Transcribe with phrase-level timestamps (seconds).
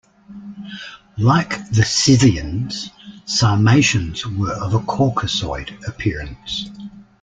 [1.19, 2.89] Like the Scythians,
[3.25, 6.71] Sarmatians were of a Caucasoid appearance.